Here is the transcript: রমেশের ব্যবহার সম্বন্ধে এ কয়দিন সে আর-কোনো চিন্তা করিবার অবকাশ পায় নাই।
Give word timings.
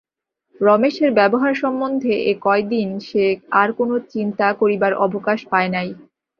রমেশের 0.61 1.11
ব্যবহার 1.13 1.53
সম্বন্ধে 1.55 2.13
এ 2.25 2.43
কয়দিন 2.45 2.89
সে 3.07 3.23
আর-কোনো 3.61 3.95
চিন্তা 4.13 4.47
করিবার 4.59 4.93
অবকাশ 5.05 5.39
পায় 5.51 5.69
নাই। 5.75 5.89